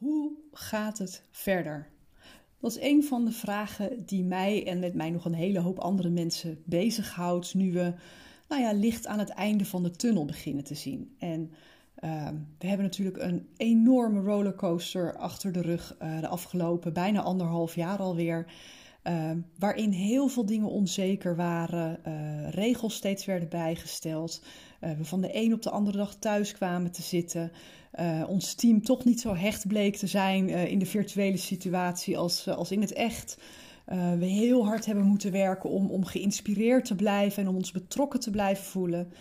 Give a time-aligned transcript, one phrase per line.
[0.00, 1.88] Hoe gaat het verder?
[2.58, 5.78] Dat is een van de vragen die mij en met mij nog een hele hoop
[5.78, 7.94] andere mensen bezighoudt nu we
[8.48, 11.14] nou ja, licht aan het einde van de tunnel beginnen te zien.
[11.18, 11.50] En
[11.94, 17.74] ehm, we hebben natuurlijk een enorme rollercoaster achter de rug uh, de afgelopen bijna anderhalf
[17.74, 18.52] jaar alweer.
[19.04, 24.42] Uh, waarin heel veel dingen onzeker waren, uh, regels steeds werden bijgesteld,
[24.80, 27.52] uh, we van de een op de andere dag thuis kwamen te zitten,
[28.26, 32.70] ons team toch niet zo hecht bleek te zijn in de virtuele situatie als, als
[32.70, 33.38] in het echt.
[34.18, 38.20] we heel hard hebben moeten werken om, om geïnspireerd te blijven en om ons betrokken
[38.20, 39.12] te blijven voelen.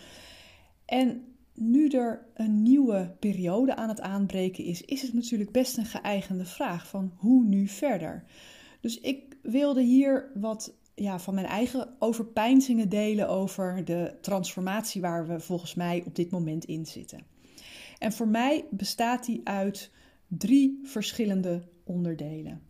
[0.86, 5.86] En nu er een nieuwe periode aan het aanbreken is, is het natuurlijk best een
[5.86, 8.24] geëigende vraag van hoe nu verder.
[8.82, 15.28] Dus ik wilde hier wat ja, van mijn eigen overpeinzingen delen over de transformatie waar
[15.28, 17.26] we volgens mij op dit moment in zitten.
[17.98, 19.92] En voor mij bestaat die uit
[20.28, 22.62] drie verschillende onderdelen.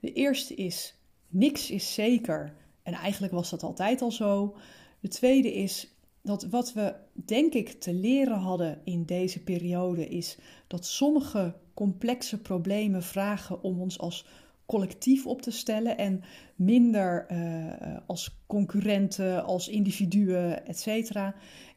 [0.00, 0.94] De eerste is
[1.28, 4.56] niks is zeker en eigenlijk was dat altijd al zo.
[5.00, 10.38] De tweede is dat wat we denk ik te leren hadden in deze periode is
[10.66, 14.26] dat sommige complexe problemen vragen om ons als
[14.70, 16.22] collectief op te stellen en
[16.56, 21.14] minder uh, als concurrenten, als individuen, etc.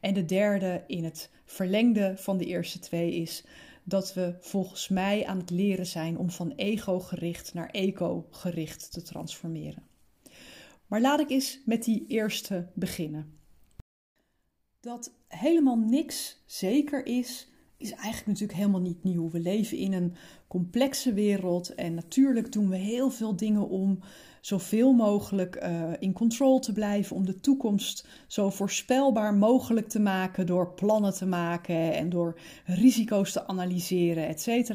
[0.00, 3.44] En de derde in het verlengde van de eerste twee is
[3.84, 9.82] dat we volgens mij aan het leren zijn om van ego-gericht naar eco-gericht te transformeren.
[10.86, 13.38] Maar laat ik eens met die eerste beginnen.
[14.80, 19.30] Dat helemaal niks zeker is, is eigenlijk natuurlijk helemaal niet nieuw.
[19.30, 20.14] We leven in een
[20.48, 23.98] complexe wereld en natuurlijk doen we heel veel dingen om
[24.40, 30.46] zoveel mogelijk uh, in controle te blijven, om de toekomst zo voorspelbaar mogelijk te maken
[30.46, 34.74] door plannen te maken en door risico's te analyseren, etc.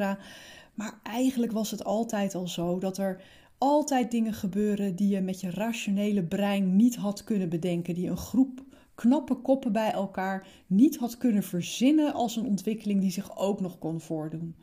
[0.74, 3.22] Maar eigenlijk was het altijd al zo dat er
[3.58, 8.18] altijd dingen gebeuren die je met je rationele brein niet had kunnen bedenken, die een
[8.18, 8.64] groep
[9.00, 13.78] knappe koppen bij elkaar niet had kunnen verzinnen als een ontwikkeling die zich ook nog
[13.78, 14.56] kon voordoen.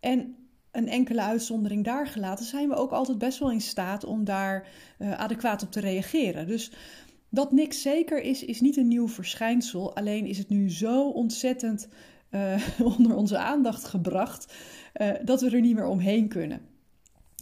[0.00, 0.36] En
[0.70, 4.68] een enkele uitzondering daar gelaten, zijn we ook altijd best wel in staat om daar
[4.98, 6.46] uh, adequaat op te reageren.
[6.46, 6.72] Dus
[7.28, 9.96] dat niks zeker is, is niet een nieuw verschijnsel.
[9.96, 11.88] Alleen is het nu zo ontzettend
[12.30, 14.54] uh, onder onze aandacht gebracht
[15.00, 16.60] uh, dat we er niet meer omheen kunnen.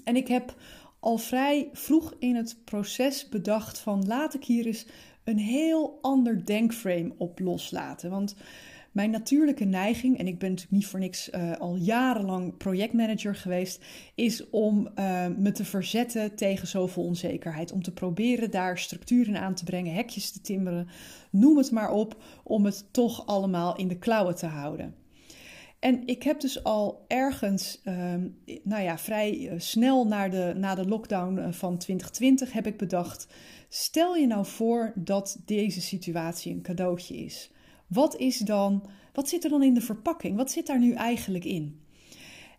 [0.04, 0.54] En ik heb
[1.00, 4.86] al vrij vroeg in het proces bedacht van laat ik hier eens
[5.28, 8.10] een heel ander denkframe op loslaten.
[8.10, 8.36] Want
[8.92, 13.84] mijn natuurlijke neiging, en ik ben natuurlijk niet voor niks uh, al jarenlang projectmanager geweest,
[14.14, 17.72] is om uh, me te verzetten tegen zoveel onzekerheid.
[17.72, 20.88] Om te proberen daar structuren aan te brengen, hekjes te timmeren,
[21.30, 24.94] noem het maar op, om het toch allemaal in de klauwen te houden.
[25.78, 30.74] En ik heb dus al ergens, um, nou ja, vrij uh, snel na de, na
[30.74, 33.26] de lockdown van 2020 heb ik bedacht:
[33.68, 37.50] stel je nou voor dat deze situatie een cadeautje is.
[37.86, 40.36] Wat is dan, wat zit er dan in de verpakking?
[40.36, 41.80] Wat zit daar nu eigenlijk in?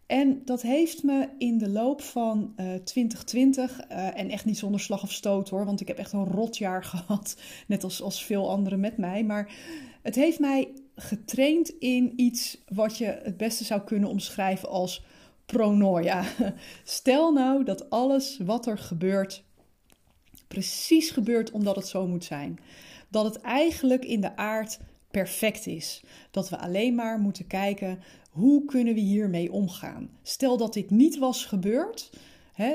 [0.06, 4.80] En dat heeft me in de loop van uh, 2020, uh, en echt niet zonder
[4.80, 7.38] slag of stoot hoor, want ik heb echt een rotjaar gehad,
[7.68, 9.24] net als, als veel anderen met mij.
[9.24, 9.52] Maar
[10.02, 15.04] het heeft mij getraind in iets wat je het beste zou kunnen omschrijven als
[15.46, 16.24] pronoia.
[16.84, 19.44] Stel nou dat alles wat er gebeurt
[20.48, 22.60] precies gebeurt omdat het zo moet zijn.
[23.10, 24.80] Dat het eigenlijk in de aard
[25.12, 26.04] perfect is.
[26.32, 28.00] Dat we alleen maar moeten kijken
[28.30, 30.10] hoe kunnen we hiermee omgaan.
[30.24, 32.10] Stel dat dit niet was gebeurd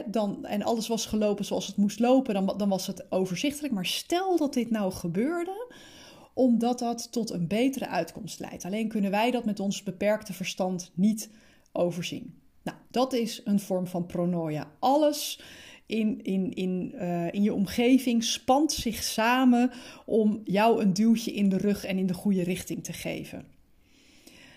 [0.06, 3.74] dan, en alles was gelopen zoals het moest lopen, dan, dan was het overzichtelijk.
[3.74, 5.72] Maar stel dat dit nou gebeurde,
[6.34, 8.64] omdat dat tot een betere uitkomst leidt.
[8.64, 11.30] Alleen kunnen wij dat met ons beperkte verstand niet
[11.72, 12.38] overzien.
[12.62, 14.70] Nou, dat is een vorm van pronoia.
[14.78, 15.40] Alles
[15.86, 19.70] in, in, in, uh, in je omgeving spant zich samen
[20.06, 23.46] om jou een duwtje in de rug en in de goede richting te geven.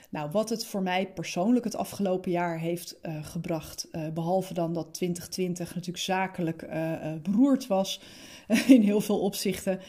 [0.09, 4.73] Nou, wat het voor mij persoonlijk het afgelopen jaar heeft uh, gebracht, uh, behalve dan
[4.73, 6.68] dat 2020 natuurlijk zakelijk
[7.23, 8.01] beroerd was
[8.68, 9.80] in heel veel opzichten,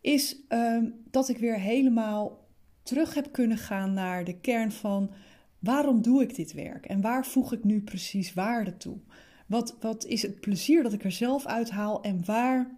[0.00, 2.48] is ehm, dat ik weer helemaal
[2.82, 5.10] terug heb kunnen gaan naar de kern van
[5.58, 8.98] waarom doe ik dit werk en waar voeg ik nu precies waarde toe?
[9.46, 12.74] Wat, wat is het plezier dat ik er zelf uithaal en waar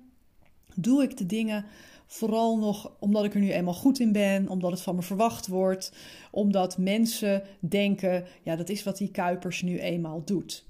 [0.75, 1.65] doe ik de dingen
[2.07, 5.47] vooral nog omdat ik er nu eenmaal goed in ben, omdat het van me verwacht
[5.47, 5.93] wordt,
[6.31, 10.67] omdat mensen denken, ja, dat is wat die Kuipers nu eenmaal doet.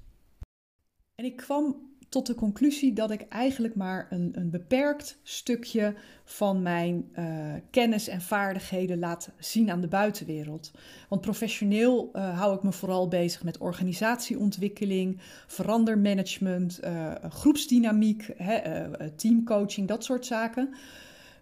[1.15, 6.61] En ik kwam tot de conclusie dat ik eigenlijk maar een, een beperkt stukje van
[6.61, 10.71] mijn uh, kennis en vaardigheden laat zien aan de buitenwereld.
[11.09, 19.87] Want professioneel uh, hou ik me vooral bezig met organisatieontwikkeling, verandermanagement, uh, groepsdynamiek, hè, teamcoaching,
[19.87, 20.73] dat soort zaken.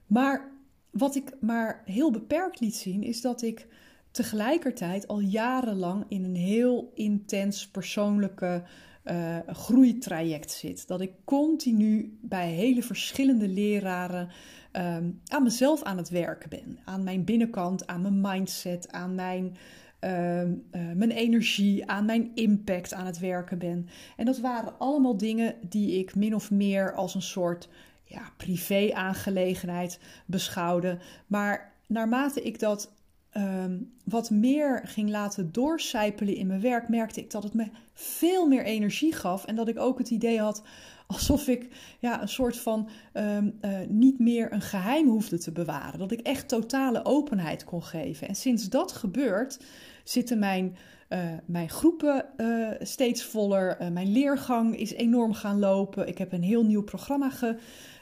[0.08, 0.52] Maar
[0.90, 3.68] wat ik maar heel beperkt liet zien, is dat ik
[4.12, 8.64] tegelijkertijd al jarenlang in een heel intens persoonlijke
[9.06, 10.88] uh, groeitraject zit.
[10.88, 14.30] Dat ik continu bij hele verschillende leraren
[14.72, 16.80] um, aan mezelf aan het werken ben.
[16.86, 19.56] Aan mijn binnenkant, aan mijn mindset, aan mijn,
[20.02, 23.88] uh, uh, mijn energie, aan mijn impact aan het werken ben.
[24.18, 27.70] En dat waren allemaal dingen die ik min of meer als een soort
[28.04, 30.98] ja, privé-aangelegenheid beschouwde.
[31.28, 32.94] Maar naarmate ik dat
[33.38, 38.48] um, wat meer ging laten doorcijpelen in mijn werk, merkte ik dat het me veel
[38.48, 39.46] meer energie gaf.
[39.46, 40.64] En dat ik ook het idee had
[41.08, 41.68] alsof ik
[42.00, 46.00] ja, een soort van um, uh, niet meer een geheim hoefde te bewaren.
[46.00, 48.28] Dat ik echt totale openheid kon geven.
[48.28, 49.60] En sinds dat gebeurt,
[50.04, 50.76] zitten mijn,
[51.10, 53.92] uh, mijn groepen uh, steeds voller.
[53.92, 56.08] mijn leergang is enorm gaan lopen.
[56.08, 57.56] Ik heb een heel nieuw programma ge,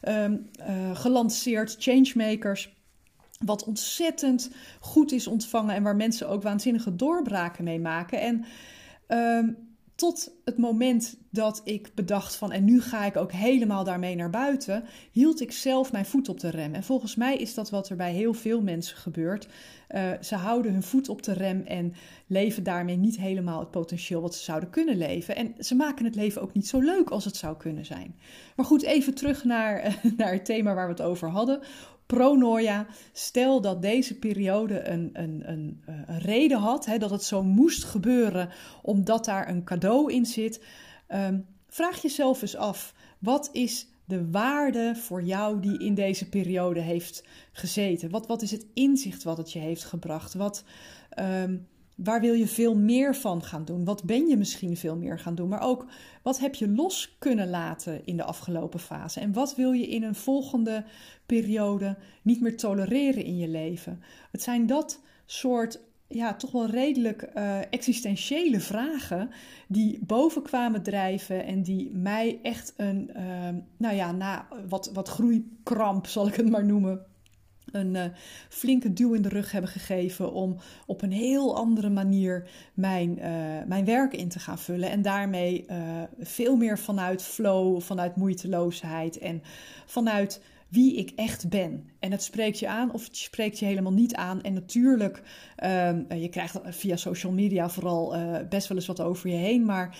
[0.07, 0.49] um,
[0.93, 2.77] gelanceerd, Changemakers.
[3.45, 8.21] Wat ontzettend goed is ontvangen en waar mensen ook waanzinnige doorbraken mee maken.
[8.21, 8.45] En
[9.07, 9.69] um,
[9.99, 14.29] tot het moment dat ik bedacht van en nu ga ik ook helemaal daarmee naar
[14.29, 16.73] buiten, hield ik zelf mijn voet op de rem.
[16.73, 19.47] En volgens mij is dat wat er bij heel veel mensen gebeurt.
[19.89, 21.93] Uh, ze houden hun voet op de rem en
[22.27, 25.35] leven daarmee niet helemaal het potentieel wat ze zouden kunnen leven.
[25.35, 28.15] En ze maken het leven ook niet zo leuk als het zou kunnen zijn.
[28.55, 31.59] Maar goed, even terug naar, naar het thema waar we het over hadden
[32.15, 32.87] pronoia.
[33.13, 37.43] Stel dat deze periode een, een, een, eh, een reden had, hè, dat het zo
[37.43, 38.49] moest gebeuren
[38.81, 40.63] omdat daar een cadeau in zit.
[41.07, 46.79] Um, vraag jezelf eens af: wat is de waarde voor jou die in deze periode
[46.79, 48.09] heeft gezeten?
[48.09, 50.33] Wat, wat is het inzicht wat het je heeft gebracht?
[50.33, 50.63] Wat.
[51.19, 51.67] Um,
[52.03, 53.85] Waar wil je veel meer van gaan doen?
[53.85, 55.49] Wat ben je misschien veel meer gaan doen?
[55.49, 55.85] Maar ook
[56.23, 59.19] wat heb je los kunnen laten in de afgelopen fase?
[59.19, 60.83] En wat wil je in een volgende
[61.25, 64.01] periode niet meer tolereren in je leven?
[64.31, 69.29] Het zijn dat soort ja, toch wel redelijk uh, existentiële vragen
[69.67, 75.09] die boven kwamen drijven en die mij echt een, uh, nou ja, na wat, wat
[75.09, 77.05] groeikramp zal ik het maar noemen,
[77.71, 78.03] een uh,
[78.49, 83.25] flinke duw in de rug hebben gegeven om op een heel andere manier mijn, uh,
[83.67, 84.89] mijn werk in te gaan vullen.
[84.89, 85.77] En daarmee uh,
[86.19, 89.41] veel meer vanuit flow, vanuit moeiteloosheid en
[89.85, 91.89] vanuit wie ik echt ben.
[91.99, 94.41] En het spreekt je aan of het spreekt je helemaal niet aan.
[94.41, 95.21] En natuurlijk,
[95.55, 98.15] ehm, je krijgt via social media vooral
[98.49, 99.97] best wel eens wat over je heen, maar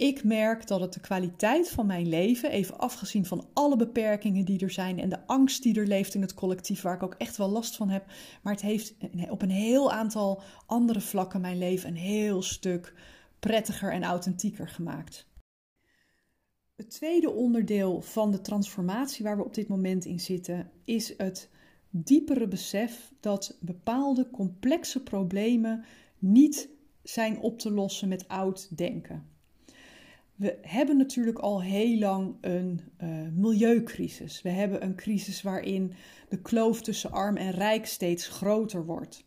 [0.00, 4.60] ik merk dat het de kwaliteit van mijn leven, even afgezien van alle beperkingen die
[4.60, 7.36] er zijn en de angst die er leeft in het collectief, waar ik ook echt
[7.36, 8.04] wel last van heb,
[8.42, 8.94] maar het heeft
[9.28, 12.94] op een heel aantal andere vlakken mijn leven een heel stuk
[13.38, 15.28] prettiger en authentieker gemaakt.
[16.76, 21.50] Het tweede onderdeel van de transformatie waar we op dit moment in zitten, is het
[21.90, 25.84] diepere besef dat bepaalde complexe problemen
[26.18, 26.68] niet
[27.02, 29.38] zijn op te lossen met oud denken.
[30.40, 34.42] We hebben natuurlijk al heel lang een uh, milieucrisis.
[34.42, 35.92] We hebben een crisis waarin
[36.28, 39.24] de kloof tussen arm en rijk steeds groter wordt.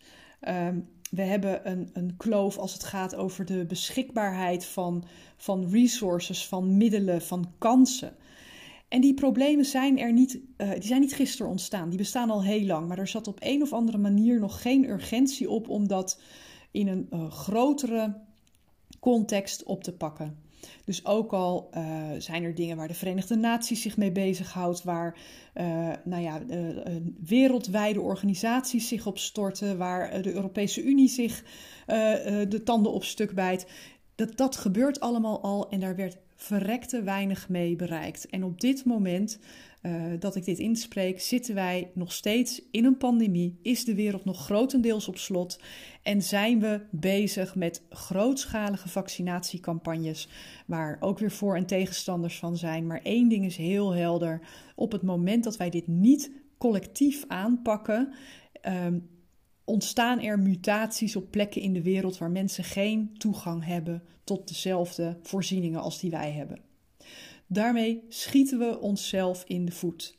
[0.47, 5.03] Um, we hebben een, een kloof als het gaat over de beschikbaarheid van,
[5.37, 8.15] van resources, van middelen, van kansen.
[8.87, 11.89] En die problemen zijn er niet, uh, die zijn niet gisteren ontstaan.
[11.89, 12.87] Die bestaan al heel lang.
[12.87, 16.21] Maar er zat op een of andere manier nog geen urgentie op om dat
[16.71, 18.15] in een uh, grotere
[18.99, 20.42] context op te pakken.
[20.85, 21.83] Dus ook al uh,
[22.17, 25.17] zijn er dingen waar de Verenigde Naties zich mee bezighoudt, waar
[25.55, 31.43] uh, nou ja, uh, wereldwijde organisaties zich op storten, waar de Europese Unie zich
[32.49, 33.65] de tanden op stuk bijt.
[34.15, 38.27] Dat, dat gebeurt allemaal al en daar werd verrekte weinig mee bereikt.
[38.29, 39.39] En op dit moment
[39.81, 43.59] uh, dat ik dit inspreek, zitten wij nog steeds in een pandemie.
[43.61, 45.59] Is de wereld nog grotendeels op slot?
[46.03, 50.27] En zijn we bezig met grootschalige vaccinatiecampagnes,
[50.65, 52.87] waar ook weer voor- en tegenstanders van zijn.
[52.87, 54.41] Maar één ding is heel helder:
[54.75, 58.13] op het moment dat wij dit niet collectief aanpakken.
[58.85, 59.11] Um,
[59.65, 65.17] ontstaan er mutaties op plekken in de wereld waar mensen geen toegang hebben tot dezelfde
[65.21, 66.59] voorzieningen als die wij hebben.
[67.47, 70.17] Daarmee schieten we onszelf in de voet.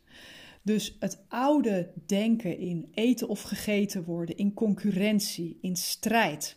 [0.62, 6.56] Dus het oude denken in eten of gegeten worden, in concurrentie, in strijd,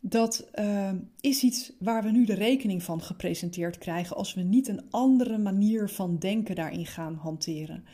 [0.00, 0.90] dat uh,
[1.20, 5.38] is iets waar we nu de rekening van gepresenteerd krijgen als we niet een andere
[5.38, 7.84] manier van denken daarin gaan hanteren.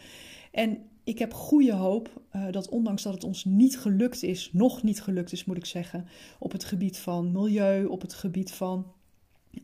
[0.53, 0.79] En
[1.09, 5.03] ik heb goede hoop uh, dat ondanks dat het ons niet gelukt is, nog niet
[5.03, 8.93] gelukt is moet ik zeggen, op het gebied van milieu, op het gebied van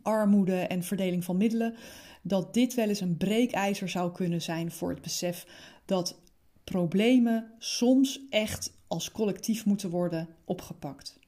[0.03, 1.75] armoede en verdeling van middelen,
[2.23, 5.47] dat dit wel eens een breekijzer zou kunnen zijn voor het besef
[5.85, 6.21] dat
[6.65, 11.19] problemen soms echt als collectief moeten worden opgepakt.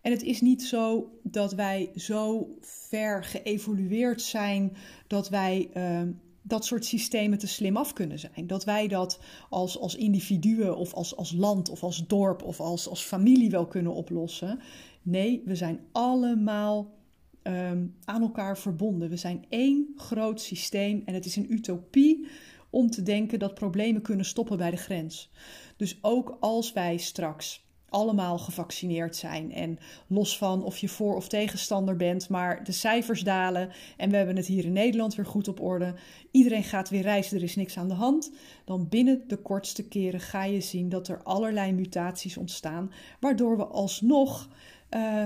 [0.00, 4.76] En het is niet zo dat wij zo ver geëvolueerd zijn
[5.06, 6.02] dat wij uh,
[6.48, 8.46] dat soort systemen te slim af kunnen zijn.
[8.46, 12.88] Dat wij dat als, als individuen of als, als land of als dorp of als,
[12.88, 14.60] als familie wel kunnen oplossen.
[15.02, 16.94] Nee, we zijn allemaal
[17.42, 19.08] um, aan elkaar verbonden.
[19.08, 22.26] We zijn één groot systeem en het is een utopie
[22.70, 25.30] om te denken dat problemen kunnen stoppen bij de grens.
[25.76, 29.52] Dus ook als wij straks allemaal gevaccineerd zijn.
[29.52, 34.16] En los van of je voor of tegenstander bent, maar de cijfers dalen en we
[34.16, 35.94] hebben het hier in Nederland weer goed op orde.
[36.30, 38.32] Iedereen gaat weer reizen, er is niks aan de hand.
[38.64, 43.66] Dan binnen de kortste keren ga je zien dat er allerlei mutaties ontstaan, waardoor we
[43.66, 44.48] alsnog
[44.90, 45.24] uh,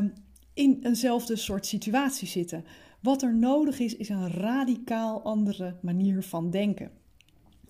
[0.55, 2.65] in eenzelfde soort situatie zitten.
[3.01, 6.91] Wat er nodig is, is een radicaal andere manier van denken.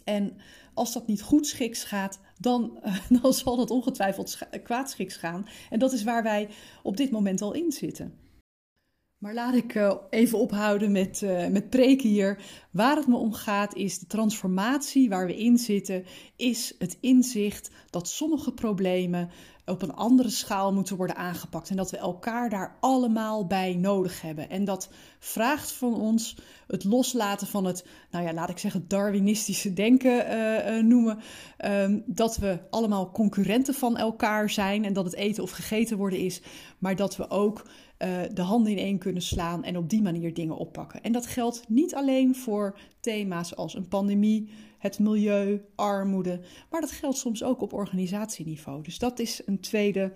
[0.04, 0.36] En
[0.74, 2.78] als dat niet goed schiks gaat, dan,
[3.22, 5.46] dan zal dat ongetwijfeld kwaadschiks gaan.
[5.70, 6.48] En dat is waar wij
[6.82, 8.22] op dit moment al in zitten.
[9.22, 12.38] Maar laat ik eh, even ophouden met, uh, met preken hier.
[12.70, 16.04] Waar het me om gaat is de transformatie waar we in zitten,
[16.36, 19.30] is het inzicht dat sommige problemen
[19.66, 21.70] op een andere schaal moeten worden aangepakt.
[21.70, 24.50] En dat we elkaar daar allemaal bij nodig hebben.
[24.50, 24.88] En dat
[25.18, 30.76] vraagt van ons het loslaten van het, nou ja, laat ik zeggen, Darwinistische denken uh,
[30.76, 31.18] uh, noemen.
[31.64, 36.18] Um, dat we allemaal concurrenten van elkaar zijn en dat het eten of gegeten worden
[36.18, 36.42] is.
[36.78, 37.66] Maar dat we ook
[37.98, 41.02] uh, de handen in één kunnen slaan en op die manier dingen oppakken.
[41.02, 44.50] En dat geldt niet alleen voor thema's als een pandemie,
[44.82, 48.82] het milieu, armoede, maar dat geldt soms ook op organisatieniveau.
[48.82, 50.12] Dus dat is een tweede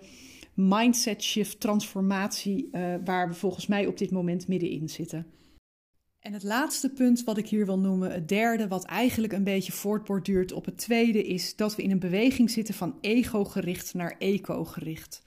[0.53, 5.25] mindset shift, transformatie, uh, waar we volgens mij op dit moment middenin zitten.
[6.19, 9.71] En het laatste punt wat ik hier wil noemen, het derde, wat eigenlijk een beetje
[9.71, 15.21] voortborduurt op het tweede, is dat we in een beweging zitten van ego-gericht naar eco-gericht.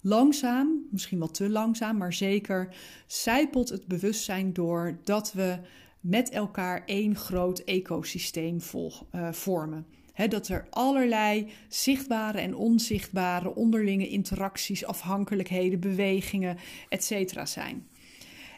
[0.00, 2.74] Langzaam, misschien wel te langzaam, maar zeker
[3.06, 5.58] zijpelt het bewustzijn door dat we
[6.06, 9.86] met elkaar één groot ecosysteem vol, uh, vormen.
[10.28, 16.56] Dat er allerlei zichtbare en onzichtbare onderlinge interacties, afhankelijkheden, bewegingen,
[16.88, 17.40] etc.
[17.44, 17.88] zijn.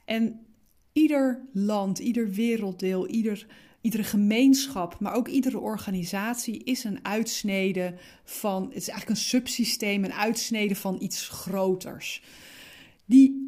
[0.05, 0.41] En
[0.93, 3.47] ieder land, ieder werelddeel, ieder,
[3.81, 10.05] iedere gemeenschap, maar ook iedere organisatie is een uitsnede van, het is eigenlijk een subsysteem,
[10.05, 12.23] een uitsnede van iets groters.
[13.05, 13.48] Die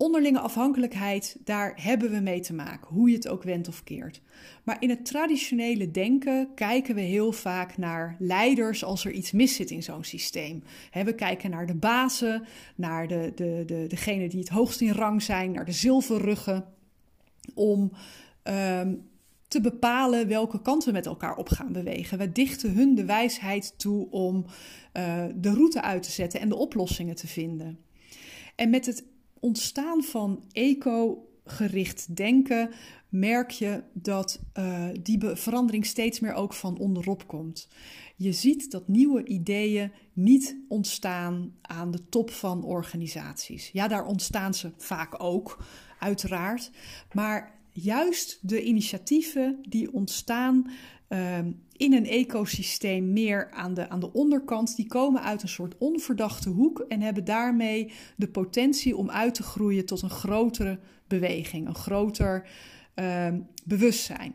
[0.00, 4.20] onderlinge afhankelijkheid, daar hebben we mee te maken, hoe je het ook wendt of keert.
[4.64, 9.54] Maar in het traditionele denken kijken we heel vaak naar leiders als er iets mis
[9.54, 10.62] zit in zo'n systeem.
[10.92, 15.22] we kijken naar de bazen, naar de, de, de, degene die het hoogst in rang
[15.22, 16.64] zijn, naar de zilverruggen,
[17.54, 17.92] om
[18.42, 19.08] um,
[19.48, 22.18] te bepalen welke kant we met elkaar op gaan bewegen.
[22.18, 24.44] We dichten hun de wijsheid toe om
[24.92, 27.78] uh, de route uit te zetten en de oplossingen te vinden.
[28.54, 29.04] En met het
[29.40, 32.70] ontstaan van eco-gericht denken
[33.08, 37.68] merk je dat uh, die verandering steeds meer ook van onderop komt.
[38.16, 43.70] Je ziet dat nieuwe ideeën niet ontstaan aan de top van organisaties.
[43.72, 45.64] Ja, daar ontstaan ze vaak ook,
[45.98, 46.70] uiteraard.
[47.12, 50.70] Maar juist de initiatieven die ontstaan
[51.12, 55.78] um, in een ecosysteem meer aan de, aan de onderkant, die komen uit een soort
[55.78, 61.66] onverdachte hoek en hebben daarmee de potentie om uit te groeien tot een grotere beweging,
[61.66, 62.48] een groter
[62.94, 64.34] um, bewustzijn.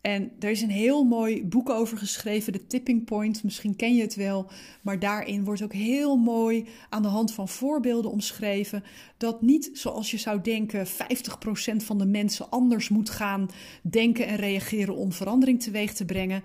[0.00, 3.44] En er is een heel mooi boek over geschreven, The Tipping Point.
[3.44, 4.50] Misschien ken je het wel.
[4.82, 8.84] Maar daarin wordt ook heel mooi aan de hand van voorbeelden omschreven.
[9.16, 10.90] Dat niet zoals je zou denken, 50%
[11.76, 13.48] van de mensen anders moet gaan
[13.82, 16.42] denken en reageren om verandering teweeg te brengen.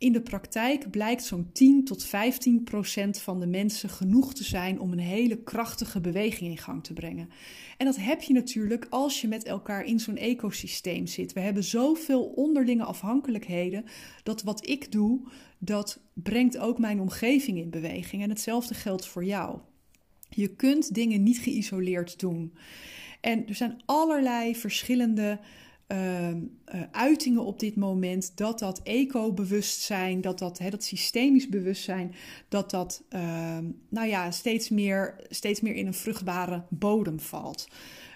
[0.00, 4.80] In de praktijk blijkt zo'n 10 tot 15 procent van de mensen genoeg te zijn
[4.80, 7.28] om een hele krachtige beweging in gang te brengen.
[7.76, 11.32] En dat heb je natuurlijk als je met elkaar in zo'n ecosysteem zit.
[11.32, 13.84] We hebben zoveel onderlinge afhankelijkheden
[14.22, 15.20] dat wat ik doe,
[15.58, 18.22] dat brengt ook mijn omgeving in beweging.
[18.22, 19.58] En hetzelfde geldt voor jou.
[20.28, 22.54] Je kunt dingen niet geïsoleerd doen.
[23.20, 25.40] En er zijn allerlei verschillende
[25.90, 32.14] Ehm, eh, uitingen op dit moment, dat dat eco-bewustzijn, dat dat, hè, dat systemisch bewustzijn,
[32.48, 37.68] dat dat ehm, nou ja, steeds, meer, steeds meer in een vruchtbare bodem valt.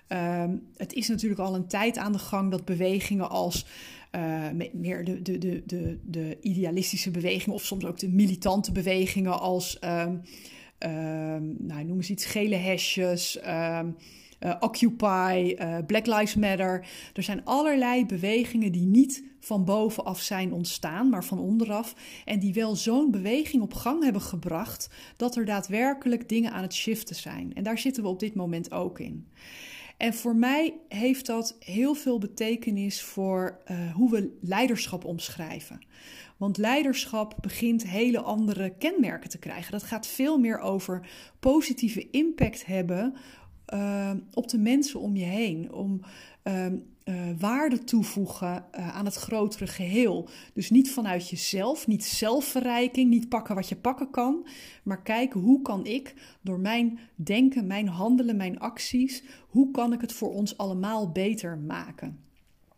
[0.06, 3.66] Ehm, het is natuurlijk al een tijd aan de gang dat bewegingen als
[4.12, 9.40] uh, meer de, de, de, de, de idealistische bewegingen, of soms ook de militante bewegingen
[9.40, 9.78] als,
[11.58, 13.38] nou, noem eens iets, gele hesjes.
[14.44, 16.86] Eh, Occupy, uh, Black Lives Matter.
[17.12, 21.94] Er zijn allerlei bewegingen die niet van bovenaf zijn ontstaan, maar van onderaf.
[22.24, 26.74] En die wel zo'n beweging op gang hebben gebracht dat er daadwerkelijk dingen aan het
[26.74, 27.54] shiften zijn.
[27.54, 29.26] En daar zitten we op dit moment ook in.
[29.96, 35.78] En voor mij heeft dat heel veel betekenis voor uh, hoe we leiderschap omschrijven.
[36.36, 39.72] Want leiderschap begint hele andere kenmerken te krijgen.
[39.72, 41.08] Dat gaat veel meer over
[41.40, 43.14] positieve impact hebben
[43.74, 45.72] uh, op de mensen om je heen.
[45.72, 46.00] Om
[46.44, 46.66] uh,
[47.04, 50.28] uh, waarde toevoegen uh, aan het grotere geheel.
[50.54, 54.46] Dus niet vanuit jezelf, niet zelfverrijking, niet pakken wat je pakken kan.
[54.82, 60.00] Maar kijken hoe kan ik door mijn denken, mijn handelen, mijn acties, hoe kan ik
[60.00, 62.18] het voor ons allemaal beter maken.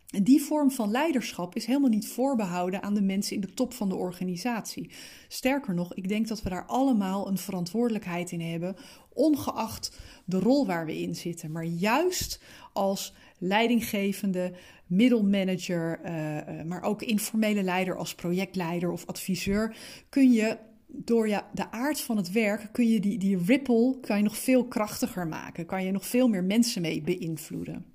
[0.07, 3.73] En die vorm van leiderschap is helemaal niet voorbehouden aan de mensen in de top
[3.73, 4.91] van de organisatie.
[5.27, 8.75] Sterker nog, ik denk dat we daar allemaal een verantwoordelijkheid in hebben,
[9.17, 11.51] ongeacht de rol waar we in zitten.
[11.51, 12.41] Maar juist
[12.73, 14.53] als leidinggevende,
[14.87, 19.75] middelmanager, uh, maar ook informele leider als projectleider of adviseur,
[20.09, 20.57] kun je
[20.87, 24.37] door ja, de aard van het werk kun je die, die ripple kan je nog
[24.37, 25.65] veel krachtiger maken.
[25.65, 27.85] Kan je nog veel meer mensen mee beïnvloeden.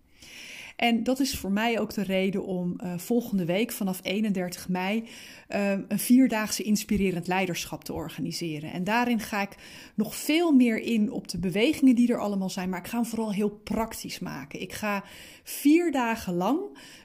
[0.83, 5.05] En dat is voor mij ook de reden om uh, volgende week vanaf 31 mei
[5.49, 8.73] uh, een vierdaagse inspirerend leiderschap te organiseren.
[8.73, 9.57] En daarin ga ik
[9.95, 13.07] nog veel meer in op de bewegingen die er allemaal zijn, maar ik ga hem
[13.07, 14.61] vooral heel praktisch maken.
[14.61, 15.05] Ik ga
[15.43, 16.61] vier dagen lang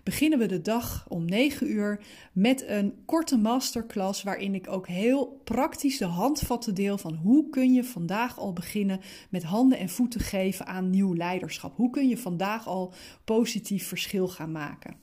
[0.07, 1.99] beginnen we de dag om 9 uur
[2.33, 7.73] met een korte masterclass waarin ik ook heel praktisch de handvatten deel van hoe kun
[7.73, 8.99] je vandaag al beginnen
[9.29, 11.75] met handen en voeten geven aan nieuw leiderschap.
[11.75, 12.93] Hoe kun je vandaag al
[13.25, 14.95] positief verschil gaan maken.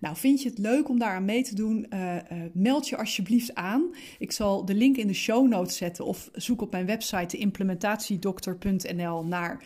[0.00, 1.86] Nou, vind je het leuk om daaraan mee te doen?
[1.90, 2.20] Uh, uh,
[2.52, 3.94] meld je alsjeblieft aan.
[4.18, 9.24] Ik zal de link in de show notes zetten of zoek op mijn website implementatiedokter.nl
[9.24, 9.64] naar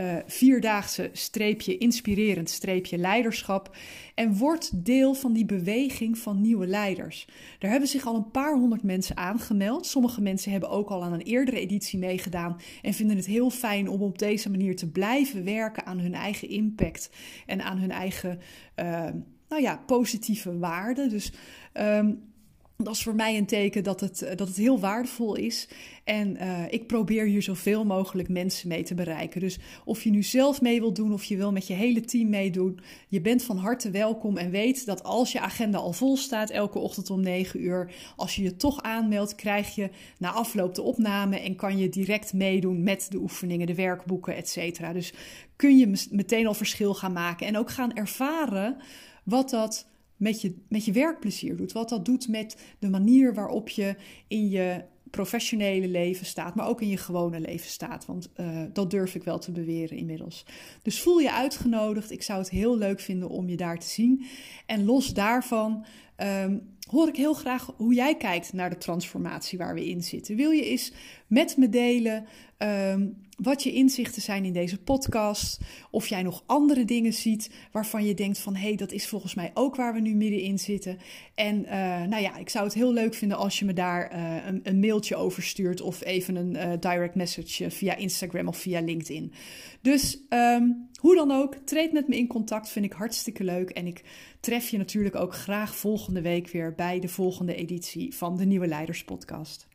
[0.00, 3.76] uh, vierdaagse streepje inspirerend streepje leiderschap.
[4.14, 7.26] En word deel van die beweging van nieuwe leiders.
[7.58, 9.86] Daar hebben zich al een paar honderd mensen aangemeld.
[9.86, 13.88] Sommige mensen hebben ook al aan een eerdere editie meegedaan en vinden het heel fijn
[13.88, 17.10] om op deze manier te blijven werken aan hun eigen impact
[17.46, 18.40] en aan hun eigen
[18.76, 19.08] uh,
[19.48, 21.08] nou ja, positieve waarden.
[21.08, 21.32] Dus
[21.74, 22.32] um,
[22.76, 25.68] dat is voor mij een teken dat het, dat het heel waardevol is.
[26.04, 29.40] En uh, ik probeer hier zoveel mogelijk mensen mee te bereiken.
[29.40, 32.28] Dus of je nu zelf mee wilt doen of je wil met je hele team
[32.28, 34.36] meedoen, je bent van harte welkom.
[34.36, 38.36] En weet dat als je agenda al vol staat, elke ochtend om 9 uur, als
[38.36, 42.82] je je toch aanmeldt, krijg je na afloop de opname en kan je direct meedoen
[42.82, 44.92] met de oefeningen, de werkboeken, et cetera.
[44.92, 45.12] Dus
[45.56, 48.76] kun je meteen al verschil gaan maken en ook gaan ervaren
[49.24, 49.86] wat dat
[50.24, 51.72] met je, met je werkplezier doet.
[51.72, 53.96] Wat dat doet met de manier waarop je
[54.28, 58.06] in je professionele leven staat, maar ook in je gewone leven staat.
[58.06, 60.46] Want uh, dat durf ik wel te beweren inmiddels.
[60.82, 62.10] Dus voel je uitgenodigd.
[62.10, 64.24] Ik zou het heel leuk vinden om je daar te zien.
[64.66, 65.84] En los daarvan
[66.16, 70.36] um, hoor ik heel graag hoe jij kijkt naar de transformatie waar we in zitten.
[70.36, 70.92] Wil je eens
[71.26, 72.26] met me delen
[72.64, 75.60] um, wat je inzichten zijn in deze podcast?
[75.90, 78.54] Of jij nog andere dingen ziet waarvan je denkt van...
[78.54, 80.98] hé, hey, dat is volgens mij ook waar we nu middenin zitten.
[81.34, 81.70] En uh,
[82.02, 84.80] nou ja, ik zou het heel leuk vinden als je me daar uh, een, een,
[84.80, 85.80] mailtje over stuurt...
[85.80, 89.32] of even een uh, direct message via Instagram of via LinkedIn.
[89.80, 93.70] Dus um, hoe dan ook, treed met me in contact, vind ik hartstikke leuk.
[93.70, 94.02] En ik
[94.40, 98.66] tref je natuurlijk ook graag volgende week weer bij de volgende editie van de Nieuwe
[98.66, 99.66] Leiders Podcast.